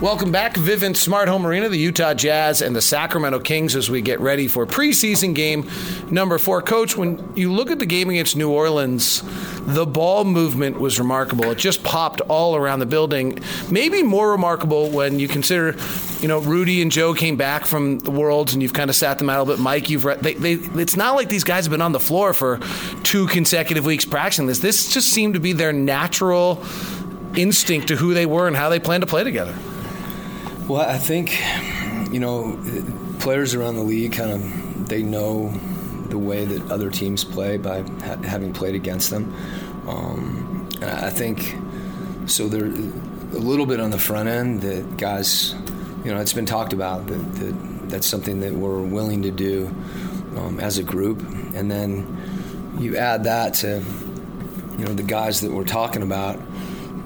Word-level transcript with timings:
Welcome 0.00 0.30
back, 0.30 0.52
Vivint 0.56 0.94
Smart 0.96 1.26
Home 1.26 1.46
Arena, 1.46 1.70
the 1.70 1.78
Utah 1.78 2.12
Jazz 2.12 2.60
and 2.60 2.76
the 2.76 2.82
Sacramento 2.82 3.40
Kings 3.40 3.74
as 3.74 3.88
we 3.88 4.02
get 4.02 4.20
ready 4.20 4.46
for 4.46 4.66
preseason 4.66 5.34
game 5.34 5.70
number 6.10 6.36
four. 6.36 6.60
Coach, 6.60 6.98
when 6.98 7.32
you 7.34 7.50
look 7.50 7.70
at 7.70 7.78
the 7.78 7.86
game 7.86 8.10
against 8.10 8.36
New 8.36 8.50
Orleans, 8.50 9.22
the 9.64 9.86
ball 9.86 10.24
movement 10.24 10.78
was 10.78 10.98
remarkable. 10.98 11.50
It 11.50 11.56
just 11.56 11.82
popped 11.82 12.20
all 12.20 12.56
around 12.56 12.80
the 12.80 12.86
building. 12.86 13.38
Maybe 13.70 14.02
more 14.02 14.32
remarkable 14.32 14.90
when 14.90 15.18
you 15.18 15.28
consider, 15.28 15.74
you 16.20 16.28
know, 16.28 16.40
Rudy 16.40 16.82
and 16.82 16.92
Joe 16.92 17.14
came 17.14 17.36
back 17.36 17.64
from 17.64 17.98
the 18.00 18.10
Worlds 18.10 18.52
and 18.52 18.62
you've 18.62 18.74
kind 18.74 18.90
of 18.90 18.96
sat 18.96 19.16
them 19.16 19.30
out 19.30 19.38
a 19.38 19.42
little 19.44 19.56
bit. 19.56 19.62
Mike, 19.62 19.88
you've 19.88 20.04
re- 20.04 20.18
they, 20.20 20.34
they, 20.34 20.52
it's 20.78 20.96
not 20.96 21.14
like 21.14 21.30
these 21.30 21.44
guys 21.44 21.64
have 21.64 21.70
been 21.70 21.80
on 21.80 21.92
the 21.92 22.00
floor 22.00 22.34
for 22.34 22.60
two 23.02 23.26
consecutive 23.28 23.86
weeks 23.86 24.04
practicing 24.04 24.46
this. 24.46 24.58
This 24.58 24.92
just 24.92 25.08
seemed 25.08 25.32
to 25.34 25.40
be 25.40 25.54
their 25.54 25.72
natural 25.72 26.62
instinct 27.34 27.88
to 27.88 27.96
who 27.96 28.12
they 28.12 28.26
were 28.26 28.46
and 28.46 28.54
how 28.54 28.68
they 28.68 28.78
plan 28.78 29.00
to 29.00 29.06
play 29.06 29.24
together. 29.24 29.56
Well, 30.68 30.80
I 30.80 30.98
think 30.98 31.40
you 32.12 32.18
know 32.18 32.60
players 33.20 33.54
around 33.54 33.76
the 33.76 33.82
league 33.82 34.12
kind 34.12 34.32
of 34.32 34.88
they 34.88 35.02
know 35.02 35.50
the 36.08 36.18
way 36.18 36.44
that 36.44 36.72
other 36.72 36.90
teams 36.90 37.22
play 37.22 37.56
by 37.56 37.82
ha- 37.82 38.16
having 38.22 38.52
played 38.52 38.74
against 38.74 39.10
them. 39.10 39.32
Um, 39.86 40.68
and 40.80 40.90
I 40.90 41.10
think 41.10 41.54
so. 42.26 42.48
They're 42.48 42.66
a 42.66 43.38
little 43.38 43.66
bit 43.66 43.78
on 43.78 43.90
the 43.90 43.98
front 43.98 44.28
end 44.28 44.62
that 44.62 44.96
guys, 44.96 45.54
you 46.04 46.12
know, 46.12 46.20
it's 46.20 46.32
been 46.32 46.46
talked 46.46 46.72
about 46.72 47.06
that, 47.06 47.34
that 47.34 47.90
that's 47.90 48.06
something 48.06 48.40
that 48.40 48.52
we're 48.52 48.82
willing 48.82 49.22
to 49.22 49.30
do 49.30 49.68
um, 50.36 50.58
as 50.58 50.78
a 50.78 50.82
group, 50.82 51.20
and 51.54 51.70
then 51.70 52.74
you 52.80 52.96
add 52.96 53.22
that 53.24 53.54
to 53.54 53.82
you 54.78 54.84
know 54.84 54.94
the 54.94 55.04
guys 55.04 55.42
that 55.42 55.52
we're 55.52 55.64
talking 55.64 56.02
about 56.02 56.40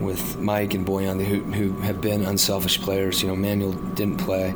with 0.01 0.39
Mike 0.39 0.75
and 0.75 0.87
Bojan, 0.87 1.23
who, 1.25 1.41
who 1.41 1.73
have 1.81 2.01
been 2.01 2.25
unselfish 2.25 2.81
players. 2.81 3.23
You 3.23 3.29
know, 3.29 3.37
Manuel 3.37 3.73
didn't 3.73 4.19
play. 4.19 4.55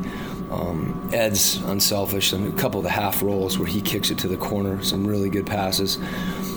Um, 0.50 1.10
Ed's 1.12 1.56
unselfish, 1.62 2.32
and 2.32 2.52
a 2.52 2.56
couple 2.60 2.78
of 2.78 2.84
the 2.84 2.90
half 2.90 3.22
rolls 3.22 3.58
where 3.58 3.66
he 3.66 3.80
kicks 3.80 4.10
it 4.10 4.18
to 4.18 4.28
the 4.28 4.36
corner, 4.36 4.82
some 4.82 5.06
really 5.06 5.28
good 5.28 5.46
passes. 5.46 5.98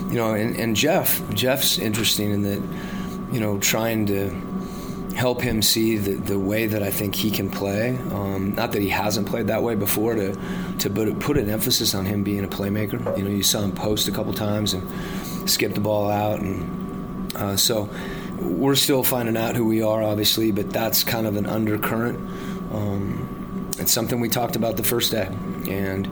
You 0.09 0.15
know, 0.15 0.33
and, 0.33 0.55
and 0.55 0.75
Jeff, 0.75 1.21
Jeff's 1.33 1.80
interesting 1.80 2.31
in 2.31 2.43
that, 2.43 3.33
you 3.33 3.39
know, 3.39 3.59
trying 3.59 4.05
to 4.08 4.30
help 5.15 5.41
him 5.41 5.63
see 5.63 5.97
the, 5.97 6.13
the 6.13 6.38
way 6.38 6.67
that 6.67 6.83
I 6.83 6.91
think 6.91 7.15
he 7.15 7.31
can 7.31 7.49
play. 7.49 7.97
Um, 8.11 8.53
not 8.53 8.71
that 8.73 8.83
he 8.83 8.89
hasn't 8.89 9.27
played 9.27 9.47
that 9.47 9.63
way 9.63 9.73
before, 9.73 10.13
to 10.15 10.38
to 10.80 10.89
put, 10.91 11.19
put 11.19 11.38
an 11.38 11.49
emphasis 11.49 11.95
on 11.95 12.05
him 12.05 12.23
being 12.23 12.43
a 12.43 12.47
playmaker. 12.47 13.17
You 13.17 13.23
know, 13.23 13.31
you 13.31 13.42
saw 13.43 13.61
him 13.61 13.71
post 13.71 14.08
a 14.08 14.11
couple 14.11 14.31
times 14.33 14.73
and 14.73 15.49
skip 15.49 15.73
the 15.73 15.81
ball 15.81 16.11
out, 16.11 16.39
and 16.39 17.36
uh, 17.36 17.58
so 17.58 17.89
we're 18.39 18.75
still 18.75 19.03
finding 19.03 19.37
out 19.37 19.55
who 19.55 19.65
we 19.65 19.81
are, 19.81 20.03
obviously, 20.03 20.52
but 20.52 20.70
that's 20.70 21.03
kind 21.03 21.27
of 21.27 21.36
an 21.36 21.45
undercurrent. 21.45 22.20
Um, 22.71 23.70
it's 23.80 23.92
something 23.92 24.20
we 24.20 24.30
talked 24.30 24.55
about 24.55 24.77
the 24.77 24.83
first 24.83 25.11
day, 25.11 25.27
and 25.70 26.09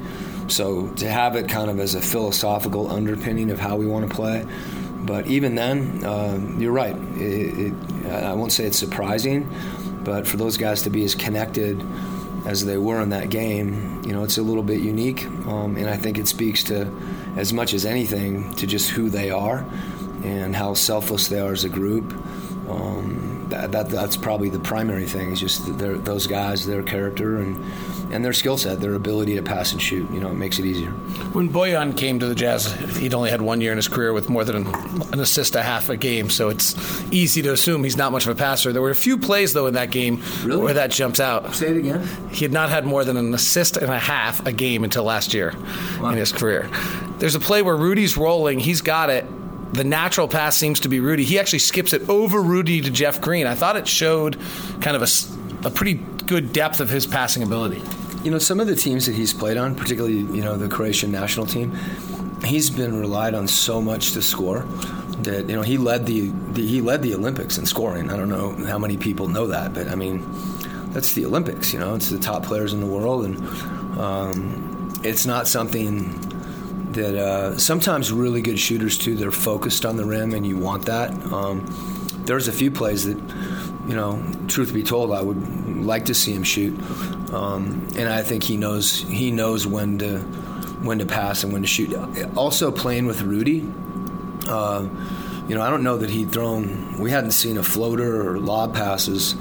so 0.47 0.87
to 0.95 1.09
have 1.09 1.35
it 1.35 1.49
kind 1.49 1.69
of 1.69 1.79
as 1.79 1.95
a 1.95 2.01
philosophical 2.01 2.91
underpinning 2.91 3.51
of 3.51 3.59
how 3.59 3.75
we 3.75 3.85
want 3.85 4.07
to 4.07 4.15
play. 4.15 4.45
But 5.05 5.27
even 5.27 5.55
then, 5.55 6.03
uh, 6.03 6.39
you're 6.57 6.71
right. 6.71 6.95
It, 7.15 7.73
it, 7.73 8.05
I 8.11 8.33
won't 8.33 8.51
say 8.51 8.65
it's 8.65 8.77
surprising, 8.77 9.49
but 10.03 10.27
for 10.27 10.37
those 10.37 10.57
guys 10.57 10.83
to 10.83 10.89
be 10.89 11.03
as 11.03 11.13
connected 11.15 11.83
as 12.45 12.65
they 12.65 12.77
were 12.77 13.01
in 13.01 13.09
that 13.09 13.29
game, 13.29 14.03
you 14.05 14.13
know, 14.13 14.23
it's 14.23 14.37
a 14.37 14.43
little 14.43 14.63
bit 14.63 14.79
unique, 14.79 15.25
um, 15.47 15.77
and 15.77 15.89
I 15.89 15.97
think 15.97 16.17
it 16.17 16.27
speaks 16.27 16.63
to, 16.65 16.91
as 17.37 17.53
much 17.53 17.73
as 17.73 17.85
anything, 17.85 18.53
to 18.55 18.67
just 18.67 18.91
who 18.91 19.09
they 19.09 19.31
are 19.31 19.65
and 20.25 20.55
how 20.55 20.73
selfless 20.73 21.27
they 21.27 21.39
are 21.39 21.51
as 21.53 21.63
a 21.63 21.69
group. 21.69 22.11
Um, 22.69 23.45
that, 23.49 23.71
that, 23.73 23.89
that's 23.89 24.17
probably 24.17 24.49
the 24.49 24.59
primary 24.59 25.05
thing 25.05 25.31
is 25.31 25.39
just 25.39 25.77
their, 25.77 25.97
those 25.97 26.25
guys, 26.25 26.65
their 26.65 26.81
character, 26.81 27.37
and 27.37 27.63
and 28.11 28.23
their 28.23 28.33
skill 28.33 28.55
set, 28.57 28.79
their 28.81 28.93
ability 28.93 29.35
to 29.35 29.41
pass 29.41 29.71
and 29.71 29.81
shoot. 29.81 30.09
You 30.11 30.19
know, 30.19 30.29
it 30.29 30.35
makes 30.35 30.59
it 30.59 30.65
easier. 30.65 30.91
When 31.33 31.49
Bojan 31.49 31.97
came 31.97 32.19
to 32.19 32.27
the 32.27 32.35
Jazz, 32.35 32.71
he'd 32.97 33.13
only 33.15 33.29
had 33.31 33.41
one 33.41 33.61
year 33.61 33.71
in 33.71 33.77
his 33.77 33.87
career 33.87 34.13
with 34.13 34.29
more 34.29 34.43
than 34.43 34.67
an 34.67 35.19
assist 35.19 35.55
a 35.55 35.63
half 35.63 35.89
a 35.89 35.97
game, 35.97 36.29
so 36.29 36.49
it's 36.49 36.75
easy 37.11 37.41
to 37.41 37.51
assume 37.51 37.83
he's 37.83 37.97
not 37.97 38.11
much 38.11 38.25
of 38.27 38.29
a 38.29 38.35
passer. 38.35 38.71
There 38.71 38.81
were 38.81 38.91
a 38.91 38.95
few 38.95 39.17
plays 39.17 39.53
though 39.53 39.65
in 39.67 39.73
that 39.73 39.89
game 39.91 40.21
Really? 40.43 40.61
where 40.61 40.73
that 40.75 40.91
jumps 40.91 41.19
out. 41.19 41.55
Say 41.55 41.69
it 41.69 41.77
again. 41.77 42.07
He 42.31 42.45
had 42.45 42.51
not 42.51 42.69
had 42.69 42.85
more 42.85 43.03
than 43.03 43.17
an 43.17 43.33
assist 43.33 43.75
and 43.77 43.91
a 43.91 43.99
half 43.99 44.45
a 44.45 44.51
game 44.51 44.83
until 44.83 45.03
last 45.03 45.33
year 45.33 45.53
in 45.99 46.13
his 46.13 46.31
career. 46.31 46.69
There's 47.17 47.35
a 47.35 47.39
play 47.39 47.61
where 47.63 47.75
Rudy's 47.77 48.17
rolling, 48.17 48.59
he's 48.59 48.81
got 48.81 49.09
it. 49.09 49.25
The 49.73 49.83
natural 49.83 50.27
pass 50.27 50.55
seems 50.55 50.81
to 50.81 50.89
be 50.89 50.99
Rudy. 50.99 51.23
He 51.23 51.39
actually 51.39 51.59
skips 51.59 51.93
it 51.93 52.07
over 52.09 52.41
Rudy 52.41 52.81
to 52.81 52.89
Jeff 52.89 53.19
Green. 53.19 53.47
I 53.47 53.55
thought 53.55 53.75
it 53.75 53.87
showed 53.87 54.39
kind 54.81 54.95
of 54.95 55.03
a 55.65 55.69
pretty 55.69 55.95
good 56.25 56.53
depth 56.53 56.79
of 56.79 56.89
his 56.89 57.05
passing 57.05 57.43
ability. 57.43 57.81
You 58.23 58.31
know, 58.31 58.39
some 58.39 58.59
of 58.59 58.67
the 58.67 58.75
teams 58.75 59.05
that 59.05 59.15
he's 59.15 59.33
played 59.33 59.57
on, 59.57 59.75
particularly 59.75 60.17
you 60.17 60.43
know 60.43 60.57
the 60.57 60.69
Croatian 60.69 61.11
national 61.11 61.45
team, 61.45 61.77
he's 62.43 62.69
been 62.69 62.99
relied 62.99 63.33
on 63.33 63.47
so 63.47 63.81
much 63.81 64.11
to 64.13 64.21
score 64.21 64.61
that 65.23 65.49
you 65.49 65.55
know 65.55 65.61
he 65.61 65.77
led 65.77 66.05
the, 66.05 66.29
the 66.51 66.65
he 66.65 66.81
led 66.81 67.01
the 67.01 67.13
Olympics 67.13 67.57
in 67.57 67.65
scoring. 67.65 68.09
I 68.09 68.17
don't 68.17 68.29
know 68.29 68.51
how 68.65 68.79
many 68.79 68.97
people 68.97 69.27
know 69.27 69.47
that, 69.47 69.73
but 69.73 69.87
I 69.89 69.95
mean 69.95 70.25
that's 70.91 71.13
the 71.13 71.25
Olympics. 71.25 71.73
You 71.73 71.79
know, 71.79 71.95
it's 71.95 72.09
the 72.09 72.19
top 72.19 72.43
players 72.43 72.73
in 72.73 72.79
the 72.79 72.87
world, 72.87 73.25
and 73.25 73.37
um, 73.99 74.93
it's 75.03 75.25
not 75.25 75.47
something 75.47 76.19
that 76.95 77.15
uh, 77.15 77.57
sometimes 77.57 78.11
really 78.11 78.41
good 78.41 78.59
shooters 78.59 78.97
too. 78.97 79.15
They're 79.15 79.31
focused 79.31 79.85
on 79.85 79.95
the 79.95 80.05
rim, 80.05 80.33
and 80.33 80.45
you 80.45 80.57
want 80.57 80.85
that. 80.85 81.11
Um, 81.31 81.65
there's 82.25 82.47
a 82.47 82.51
few 82.51 82.71
plays 82.71 83.05
that, 83.05 83.17
you 83.87 83.95
know, 83.95 84.21
truth 84.47 84.73
be 84.73 84.83
told, 84.83 85.11
I 85.11 85.21
would 85.21 85.85
like 85.85 86.05
to 86.05 86.13
see 86.13 86.33
him 86.33 86.43
shoot, 86.43 86.77
um, 87.31 87.87
and 87.95 88.09
I 88.09 88.23
think 88.23 88.43
he 88.43 88.57
knows 88.57 89.01
he 89.01 89.31
knows 89.31 89.67
when 89.67 89.99
to 89.99 90.19
when 90.83 90.99
to 90.99 91.05
pass 91.05 91.43
and 91.43 91.53
when 91.53 91.61
to 91.61 91.67
shoot. 91.67 91.93
Also, 92.35 92.71
playing 92.71 93.05
with 93.05 93.21
Rudy. 93.21 93.71
Uh, 94.47 94.87
you 95.47 95.53
know, 95.53 95.61
I 95.61 95.69
don't 95.69 95.83
know 95.83 95.97
that 95.97 96.09
he'd 96.09 96.31
thrown. 96.31 96.99
We 96.99 97.11
hadn't 97.11 97.31
seen 97.31 97.57
a 97.57 97.63
floater 97.63 98.29
or 98.29 98.39
lob 98.39 98.73
passes, 98.73 99.35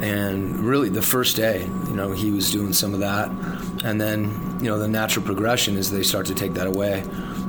and 0.00 0.60
really 0.60 0.88
the 0.88 1.02
first 1.02 1.36
day, 1.36 1.62
you 1.64 1.94
know, 1.94 2.12
he 2.12 2.30
was 2.30 2.50
doing 2.50 2.72
some 2.72 2.94
of 2.94 3.00
that, 3.00 3.30
and 3.84 4.00
then 4.00 4.58
you 4.60 4.66
know 4.70 4.78
the 4.78 4.88
natural 4.88 5.24
progression 5.24 5.76
is 5.76 5.90
they 5.90 6.02
start 6.02 6.26
to 6.26 6.34
take 6.34 6.54
that 6.54 6.66
away. 6.66 7.04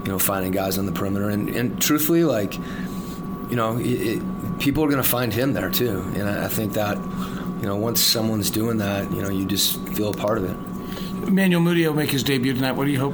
You 0.05 0.13
know, 0.13 0.19
finding 0.19 0.51
guys 0.51 0.77
on 0.77 0.85
the 0.85 0.93
perimeter, 0.93 1.29
and, 1.29 1.49
and 1.49 1.79
truthfully, 1.81 2.23
like, 2.23 2.55
you 2.55 3.55
know, 3.57 3.77
it, 3.77 3.85
it, 3.85 4.59
people 4.59 4.83
are 4.83 4.87
going 4.87 5.03
to 5.03 5.07
find 5.07 5.33
him 5.33 5.51
there 5.51 5.69
too, 5.69 5.99
and 6.15 6.27
I, 6.27 6.45
I 6.45 6.47
think 6.47 6.73
that, 6.73 6.97
you 6.97 7.67
know, 7.67 7.75
once 7.75 7.99
someone's 7.99 8.49
doing 8.49 8.77
that, 8.77 9.11
you 9.11 9.21
know, 9.21 9.29
you 9.29 9.45
just 9.45 9.77
feel 9.89 10.11
a 10.11 10.13
part 10.15 10.37
of 10.37 10.45
it. 10.45 11.27
Emmanuel 11.27 11.61
Mudiay 11.61 11.87
will 11.87 11.95
make 11.95 12.09
his 12.09 12.23
debut 12.23 12.53
tonight. 12.53 12.71
What 12.71 12.85
do 12.85 12.91
you 12.91 12.99
hope 12.99 13.13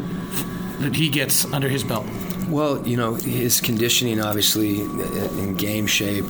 that 0.79 0.95
he 0.95 1.09
gets 1.09 1.43
under 1.51 1.67
his 1.67 1.83
belt? 1.83 2.05
Well, 2.49 2.87
you 2.87 2.97
know, 2.97 3.15
his 3.15 3.59
conditioning 3.59 4.21
obviously 4.21 4.81
in 4.81 5.55
game 5.55 5.87
shape 5.87 6.25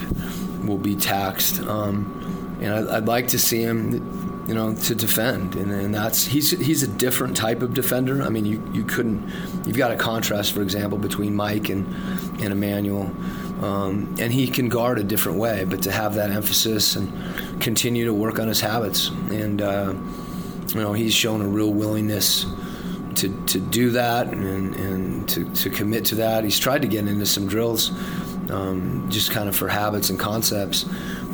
will 0.64 0.78
be 0.78 0.96
taxed, 0.96 1.60
um, 1.64 2.35
and 2.62 2.74
I'd, 2.74 2.88
I'd 2.88 3.06
like 3.06 3.28
to 3.30 3.40
see 3.40 3.62
him, 3.62 4.46
you 4.48 4.54
know, 4.54 4.74
to 4.74 4.96
defend, 4.96 5.56
and, 5.56 5.72
and 5.72 5.94
that's 5.94 6.26
he's 6.26 6.52
he's 6.52 6.84
a 6.84 6.88
different 6.88 7.36
type 7.36 7.62
of 7.62 7.74
defender. 7.74 8.22
I 8.22 8.30
mean, 8.30 8.46
you, 8.46 8.62
you 8.74 8.84
couldn't, 8.84 9.32
you've 9.66 9.78
got 9.78 9.92
a 9.92 9.96
contrast, 9.96 10.54
for 10.54 10.62
example, 10.62 10.98
between 10.98 11.36
Mike 11.36 11.70
and 11.70 11.86
and 12.42 12.52
Emmanuel, 12.54 13.12
um, 13.62 14.16
and 14.20 14.32
he 14.32 14.48
can 14.48 14.70
guard 14.70 15.00
a 15.00 15.04
different 15.04 15.40
way, 15.40 15.66
but 15.66 15.82
to 15.84 15.92
have 15.92 16.16
that 16.16 16.30
emphasis 16.30 16.96
and 16.96 17.12
continue 17.62 18.06
to 18.06 18.14
work 18.14 18.40
on 18.40 18.48
his 18.48 18.62
habits, 18.62 19.10
and 19.30 19.62
uh, 19.62 19.94
you 20.76 20.82
know, 20.82 20.94
he's 20.94 21.14
shown 21.14 21.42
a 21.42 21.48
real 21.48 21.72
willingness 21.72 22.46
to, 23.16 23.46
to 23.46 23.60
do 23.60 23.92
that 23.92 24.28
and, 24.28 24.76
and 24.76 25.30
to, 25.30 25.50
to 25.56 25.70
commit 25.70 26.06
to 26.06 26.16
that. 26.16 26.44
He's 26.44 26.60
tried 26.60 26.82
to 26.82 26.88
get 26.88 27.08
into 27.08 27.26
some 27.26 27.48
drills 27.48 27.92
um, 28.52 29.06
just 29.10 29.32
kind 29.32 29.50
of 29.50 29.56
for 29.56 29.68
habits 29.68 30.10
and 30.10 30.20
concepts. 30.20 30.86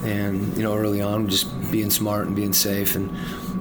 and 0.04 0.58
you 0.58 0.64
know 0.64 0.76
early 0.76 1.02
on 1.02 1.28
just 1.28 1.46
being 1.72 1.90
smart 1.92 2.26
and 2.26 2.36
being 2.36 2.54
safe 2.54 2.96
and 2.96 3.10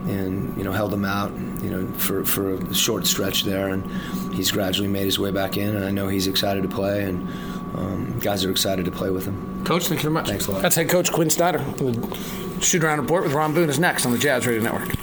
and 0.09 0.57
you 0.57 0.65
know 0.65 0.73
held 0.73 0.93
him 0.93 1.05
out 1.05 1.31
you 1.63 1.69
know 1.69 1.87
for 1.99 2.25
for 2.25 2.55
a 2.55 2.75
short 2.75 3.07
stretch 3.07 3.45
there 3.45 3.69
and 3.69 3.85
he's 4.35 4.51
gradually 4.51 4.89
made 4.89 5.05
his 5.05 5.19
way 5.19 5.31
back 5.31 5.57
in 5.59 5.77
and 5.77 5.85
I 5.85 5.91
know 5.91 6.09
he's 6.09 6.27
excited 6.27 6.63
to 6.63 6.69
play 6.69 7.05
and 7.05 7.29
um, 7.77 8.19
guys 8.21 8.45
are 8.45 8.51
excited 8.51 8.85
to 8.87 8.91
play 8.91 9.11
with 9.11 9.27
him. 9.27 9.65
Coach, 9.65 9.87
thank 9.87 10.01
you 10.01 10.11
very 10.11 10.15
much. 10.15 10.29
Thanks 10.29 10.47
a 10.47 10.53
lot. 10.53 10.63
That's 10.63 10.77
head 10.77 10.89
coach 10.89 11.13
Quin 11.13 11.31
Snyder. 11.31 11.59
The 11.59 12.61
shoot 12.61 12.83
around 12.83 13.01
report 13.01 13.25
with 13.25 13.33
Ron 13.33 13.55
Boone 13.55 13.69
is 13.69 13.79
next 13.79 14.07
on 14.07 14.13
the 14.13 14.19
Jazz 14.19 14.47
Radio 14.47 14.63
Network. 14.63 15.01